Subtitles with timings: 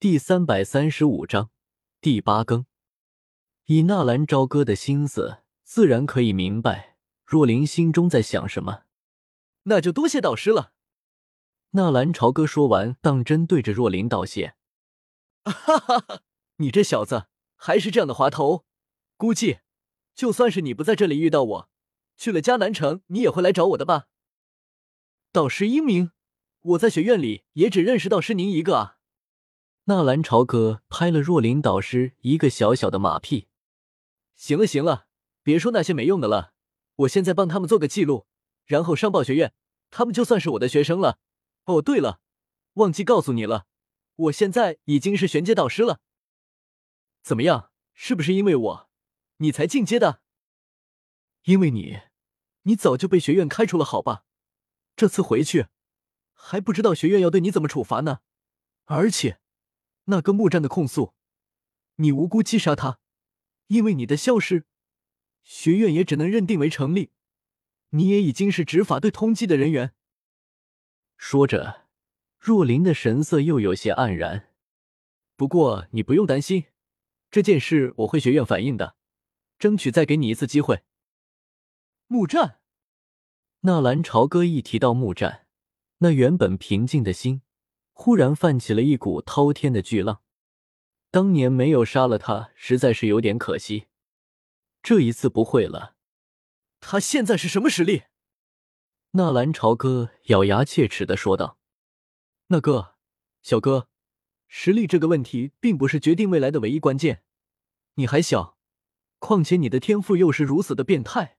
[0.00, 1.50] 第三百三十五章
[2.00, 2.64] 第八更。
[3.66, 8.84] 以纳兰朝歌的心思，自然可以明白若琳心中在想什么。
[9.64, 10.72] 那就多谢导师了。
[11.72, 14.54] 纳兰朝歌说完，当真对着若琳道谢。
[15.44, 16.22] 哈哈哈，
[16.56, 18.64] 你这小子还是这样的滑头。
[19.18, 19.58] 估计
[20.14, 21.70] 就算是你不在这里遇到我，
[22.16, 24.06] 去了迦南城，你也会来找我的吧？
[25.30, 26.12] 导师英明，
[26.60, 28.96] 我在学院里也只认识导师您一个啊。
[29.90, 33.48] 纳兰朝歌拍了若琳导师一个小小的马屁。
[34.36, 35.08] 行了行了，
[35.42, 36.52] 别说那些没用的了，
[36.94, 38.28] 我现在帮他们做个记录，
[38.66, 39.52] 然后上报学院，
[39.90, 41.18] 他们就算是我的学生了。
[41.64, 42.20] 哦，对了，
[42.74, 43.66] 忘记告诉你了，
[44.14, 45.98] 我现在已经是玄阶导师了。
[47.20, 48.90] 怎么样，是不是因为我，
[49.38, 50.20] 你才进阶的？
[51.46, 51.98] 因为你，
[52.62, 54.24] 你早就被学院开除了，好吧？
[54.94, 55.66] 这次回去，
[56.32, 58.20] 还不知道学院要对你怎么处罚呢。
[58.84, 59.40] 而且，
[60.10, 61.14] 那个木战的控诉，
[61.96, 62.98] 你无辜击杀他，
[63.68, 64.64] 因为你的消失，
[65.42, 67.10] 学院也只能认定为成立。
[67.90, 69.94] 你也已经是执法队通缉的人员。
[71.16, 71.88] 说着，
[72.38, 74.52] 若琳的神色又有些黯然。
[75.36, 76.66] 不过你不用担心，
[77.30, 78.96] 这件事我会学院反映的，
[79.58, 80.82] 争取再给你一次机会。
[82.06, 82.60] 木战，
[83.60, 85.46] 纳兰朝歌一提到木战，
[85.98, 87.42] 那原本平静的心
[88.02, 90.22] 忽然泛起了一股滔天的巨浪。
[91.10, 93.88] 当年没有杀了他，实在是有点可惜。
[94.82, 95.96] 这一次不会了。
[96.80, 98.04] 他现在是什么实力？
[99.10, 101.58] 纳兰朝歌咬牙切齿的说道
[102.48, 102.94] ：“那个
[103.42, 103.90] 小哥，
[104.48, 107.22] 实力这个问题并不是决定未来的唯一关键。
[107.96, 108.56] 你还小，
[109.18, 111.36] 况且你的天赋又是如此的变态。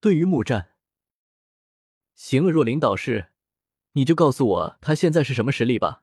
[0.00, 0.70] 对于木战，
[2.14, 3.30] 行了，若琳导师，
[3.92, 6.02] 你就告诉我他现在是什么实力吧，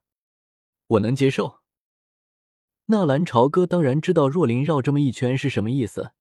[0.88, 1.60] 我能接受。”
[2.88, 6.12] 纳兰朝歌当然知道若琳绕这么一圈是什么意思，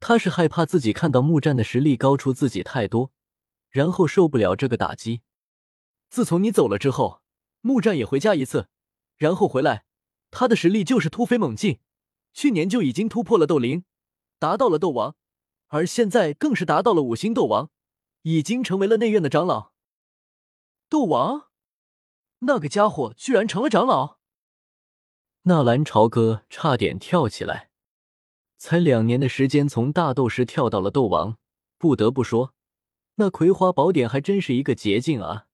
[0.00, 3.12] 他是害怕自己看到木战的实力高出自己太多。
[3.70, 5.22] 然后受不了这个打击。
[6.10, 7.22] 自从你走了之后，
[7.62, 8.68] 木战也回家一次，
[9.16, 9.86] 然后回来，
[10.30, 11.80] 他的实力就是突飞猛进。
[12.34, 13.84] 去年就已经突破了斗灵，
[14.38, 15.16] 达到了斗王，
[15.68, 17.70] 而现在更是达到了五星斗王，
[18.24, 19.71] 已经成为了内院的长老。
[20.92, 21.48] 斗王，
[22.40, 24.18] 那个家伙居然成了长老！
[25.44, 27.70] 纳兰朝歌差点跳起来。
[28.58, 31.38] 才两年的时间，从大斗师跳到了斗王，
[31.78, 32.52] 不得不说。
[33.14, 35.46] 那葵花宝典还真是一个捷径啊！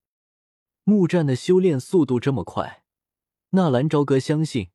[0.82, 2.82] 木战的修炼速度这么快，
[3.50, 4.70] 纳兰朝歌相信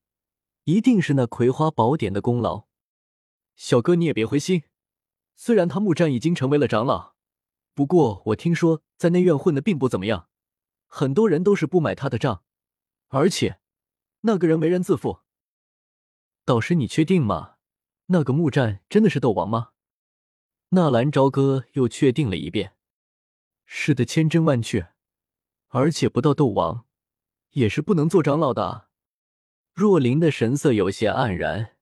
[0.64, 2.68] 一定是那葵花宝典的功劳。
[3.58, 4.64] 小哥你也别灰心，
[5.36, 7.16] 虽然他木战已经成为了长老，
[7.74, 10.30] 不过我听说在内院混的并不怎么样，
[10.96, 12.44] 很多人都是不买他的账，
[13.08, 13.60] 而且
[14.22, 15.22] 那个人为人自负。
[16.46, 17.56] 导师，你确定吗？
[18.10, 19.72] 那个木战真的是斗王吗？
[20.70, 22.76] 纳兰朝歌又确定了一遍
[23.66, 24.94] ：“是的，千真万确，
[25.70, 26.86] 而且不到斗王，
[27.54, 28.90] 也是不能做长老的。”
[29.74, 31.76] 若琳的神色有些黯然，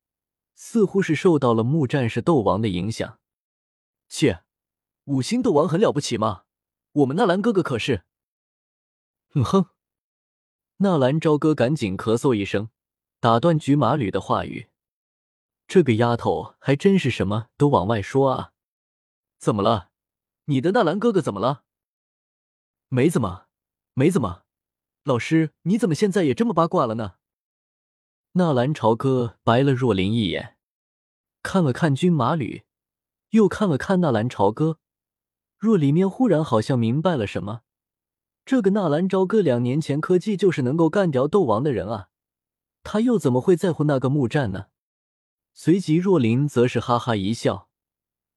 [0.56, 3.20] 似乎是受到了木战士斗王的影响。
[4.08, 4.46] 切，
[5.04, 6.46] 五星斗王很了不起吗？
[6.94, 8.06] 我们纳兰哥哥可是……
[9.34, 9.68] 嗯哼，
[10.78, 12.70] 纳兰朝歌赶紧咳嗽一声，
[13.22, 14.68] 打断菊马吕的话语
[15.68, 18.52] ：“这个丫头还真是什么都往外说啊。”
[19.40, 19.92] 怎么了？
[20.46, 21.64] 你的纳兰哥哥怎么了？
[22.90, 23.46] 没怎么，
[23.94, 24.44] 没怎么。
[25.06, 27.16] 老师，你怎么现在也这么八卦了呢？
[28.34, 30.58] 纳兰朝歌白了若琳一眼，
[31.42, 32.64] 看了看军马吕，
[33.30, 34.80] 又看了看纳兰朝歌。
[35.58, 37.62] 若里面忽然好像明白了什么。
[38.46, 42.10] 这个纳兰朝歌两年前科技就是能够干掉斗王的人啊，
[42.84, 44.68] 他又怎么会在乎那个木战呢？
[45.54, 47.70] 随即若琳则是哈哈一笑。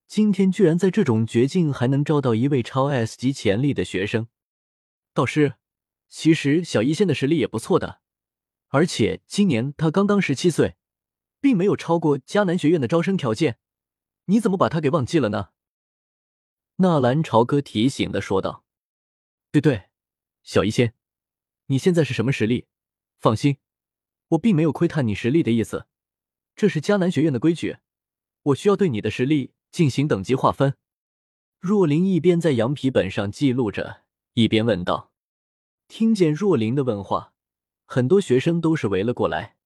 [0.07, 4.27] 今天居然在这种绝境还能招到一位超 S 级潜力的学生，
[5.13, 5.55] 导师，
[6.07, 8.01] 其实小医仙的实力也不错的，
[8.67, 10.75] 而且今年他刚刚十七岁，
[11.41, 13.57] 并没有超过迦南学院的招生条件，
[14.25, 15.49] 你怎么把他给忘记了呢？
[16.75, 18.63] 纳兰朝歌提醒的说道
[19.51, 19.85] ：“对对，
[20.45, 20.93] 小医仙，
[21.65, 22.67] 你现在是什么实力？
[23.19, 23.57] 放心，
[24.29, 25.87] 我并没有窥探你实力的意思，
[26.55, 27.79] 这是迦南学院的规矩，
[28.43, 30.75] 我需要对你的实力。”进行等级划分。
[31.59, 35.11] 若琳一边在羊皮本上记录着，一边问道
[35.89, 37.33] ：“听见若琳的问话，
[37.83, 39.57] 很多学生都是围了过来。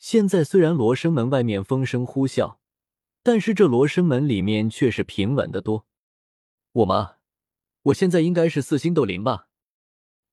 [0.00, 2.56] 现在虽然罗生门外面风声呼啸，
[3.22, 5.86] 但是这罗生门里面却是平稳的多。
[6.72, 7.18] 我吗？
[7.82, 9.46] 我现在应该是四星斗灵吧？”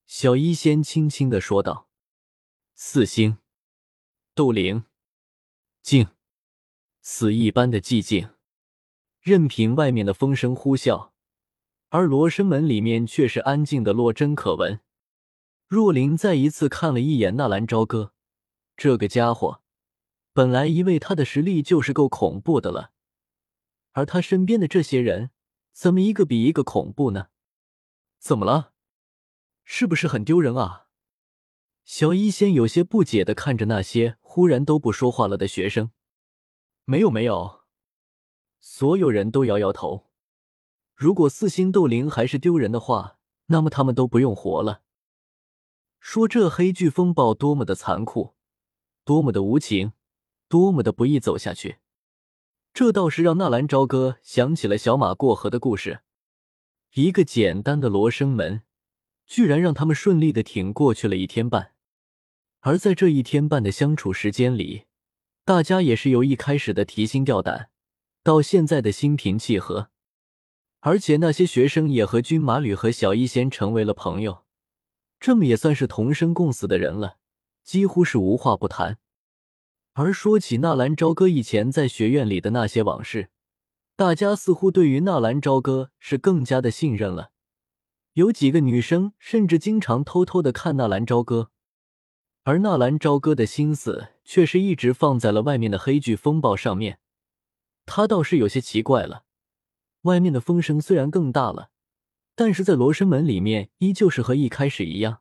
[0.07, 1.89] 小医仙轻轻的说道
[2.73, 3.39] ：“四星。”
[4.33, 4.85] 斗灵，
[5.81, 6.07] 静，
[7.01, 8.29] 死一般的寂静，
[9.19, 11.11] 任凭外面的风声呼啸，
[11.89, 14.79] 而罗生门里面却是安静的落针可闻。
[15.67, 18.13] 若琳再一次看了一眼纳兰朝歌，
[18.77, 19.61] 这个家伙，
[20.31, 22.93] 本来以为他的实力就是够恐怖的了，
[23.91, 25.31] 而他身边的这些人，
[25.73, 27.27] 怎么一个比一个恐怖呢？
[28.19, 28.73] 怎么了？
[29.69, 30.87] 是不是很丢人啊？
[31.83, 35.91] 小医仙有些不解的看着那些忽然都不说话了的学生。
[36.85, 37.63] 没有，没有。
[38.61, 40.07] 所有人都摇摇头。
[40.95, 44.83] 如果四星斗灵还是丢人的话，那么他们都不用活了。
[45.99, 48.35] 说这黑巨风暴多么的残酷，
[49.03, 49.91] 多么的无情，
[50.47, 51.79] 多么的不易走下去。
[52.73, 56.03] 这倒是让纳兰朝歌想起了小马过河的故事。
[56.93, 58.63] 一个简单的罗生门，
[59.27, 61.73] 居然让他们顺利的挺过去了一天半。
[62.61, 64.85] 而在这一天半的相处时间里，
[65.45, 67.69] 大家也是由一开始的提心吊胆，
[68.23, 69.89] 到现在的心平气和。
[70.79, 74.45] 而且那些学生也和军马吕和小医仙成为了朋友，
[75.19, 77.17] 这么也算是同生共死的人了，
[77.63, 78.97] 几乎是无话不谈。
[79.93, 83.29] 而说起纳兰朝歌以前在学院里的那些往事，
[83.95, 87.31] 大家似乎对于纳兰朝歌是更加的信任了。
[88.17, 91.51] 有几个女生甚至经常偷偷的看纳兰朝歌。
[92.45, 96.97] 而纳兰朝歌的心思却是一直放在了外面的黑巨风暴上面，
[97.85, 99.25] 他倒是有些奇怪了。
[100.01, 101.69] 外面的风声虽然更大了，
[102.33, 105.19] 但是在罗生门里面依旧是和一开始一样。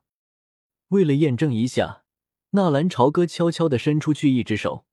[0.87, 2.03] 为了验证一下，
[2.51, 4.87] 纳兰朝歌悄悄的伸出去一只手，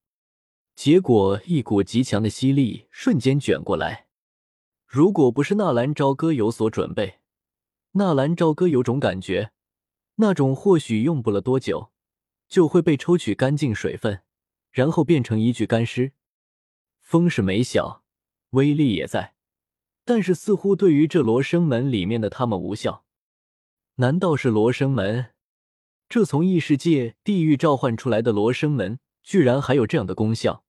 [0.74, 4.08] 结果一股极强的吸力瞬间卷过来。
[4.86, 7.20] 如果不是纳兰朝歌有所准备，
[7.94, 9.52] 纳兰朝歌有种感觉，
[10.16, 11.90] 那种或许用不了多久。
[12.46, 14.20] 就会被抽取干净水分，
[14.70, 16.12] 然后变成一具干尸。
[17.00, 18.04] 风是没小，
[18.50, 19.34] 威力也在，
[20.04, 23.04] 但是似乎对于这罗生门里面的他们无效。
[23.96, 25.32] 难道是罗生门？
[26.08, 30.64] 这从异世界地狱召唤出来的罗生门，居然还有这样的功效？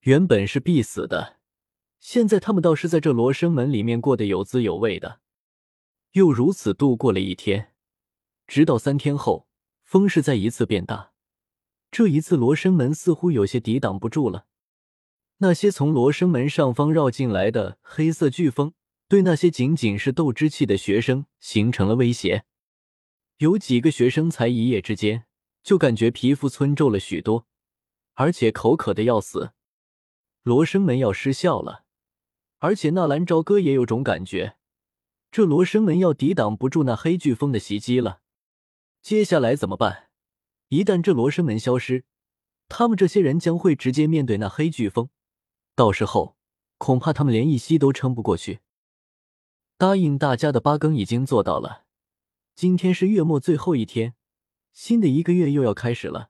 [0.00, 1.38] 原本是必死的，
[1.98, 5.21] 现在他们倒是在这罗生门里面过得有滋有味的。
[6.12, 7.72] 又如此度过了一天，
[8.46, 9.48] 直到三天后。
[9.84, 11.12] 风势再一次变大，
[11.90, 14.46] 这一次罗生门似乎有些抵挡不住了。
[15.36, 18.72] 那些从罗生门上方绕进来的黑色飓风，
[19.06, 22.46] 对那些仅仅是斗之气的学生形成了威胁。
[23.36, 25.26] 有几个学生才一夜之间
[25.62, 27.46] 就感觉皮肤皴皱了许多，
[28.14, 29.52] 而且口渴的要死。
[30.42, 31.84] 罗生门要失效了，
[32.60, 34.56] 而且纳兰朝歌也有种感觉，
[35.32, 38.20] 这罗生门要抵挡不住那黑飓风的袭击了。
[39.00, 40.10] 接下来怎么办？
[40.68, 42.04] 一旦这罗生门消失，
[42.68, 45.08] 他们这些人将会直接面对那黑飓风，
[45.74, 46.36] 到时候
[46.76, 48.60] 恐怕他们连一息都撑不过去。
[49.78, 51.86] 答应大家的八更已经做到了，
[52.54, 54.12] 今天是月末最后一天，
[54.74, 56.28] 新的一个月又要开始了。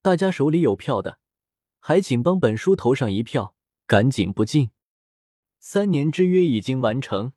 [0.00, 1.18] 大家手里有票的，
[1.78, 3.54] 还请帮本书投上一票，
[3.86, 4.70] 赶紧不进。
[5.58, 7.34] 三年之约已经完成，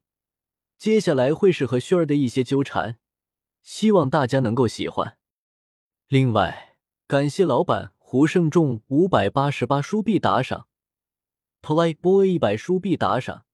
[0.83, 2.99] 接下来会是和薰儿的一些纠缠。
[3.61, 5.17] 希望大家能够喜欢。
[6.09, 6.75] 另外，
[7.07, 10.67] 感谢老板胡胜众五百八十八书币打赏
[11.61, 13.45] ，Playboy 一百书币打赏，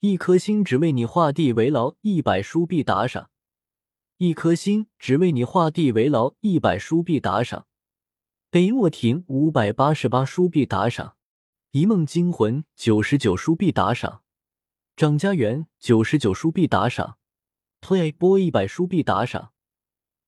[0.00, 3.30] 一颗心只为你画地为牢一百书币打赏，
[4.18, 7.66] 一颗心只为你画地为牢一百书币打赏。
[8.50, 11.16] 北莫亭五百八十八书币打赏，
[11.70, 14.24] 一梦惊魂九十九书币打赏，
[15.00, 17.16] 张家园九十九书币打赏。
[17.80, 19.54] Playboy 一百书币打赏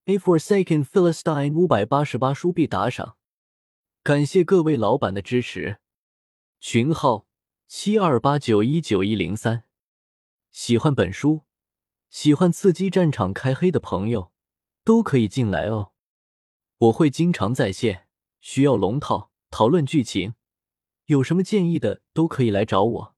[0.06, 3.18] ，A Forsaken Philistine 五百八十八书币打赏，
[4.02, 5.80] 感谢各位老板的支持。
[6.58, 7.26] 群号
[7.68, 9.64] 七二八九一九一零三，
[10.50, 11.42] 喜欢本书，
[12.08, 14.32] 喜欢刺激战场开黑的朋友
[14.82, 15.92] 都可以进来哦。
[16.78, 18.08] 我会经常在线，
[18.40, 20.32] 需要龙套讨论剧情，
[21.04, 23.11] 有什么建议的都可以来找我。